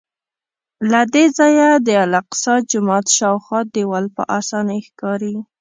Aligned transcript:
له 0.91 1.01
دې 1.13 1.25
ځایه 1.37 1.69
د 1.85 1.87
الاقصی 2.03 2.55
جومات 2.71 3.05
شاوخوا 3.17 3.59
دیوال 3.75 4.05
په 4.15 4.23
اسانۍ 4.39 4.79
ښکاري. 4.87 5.35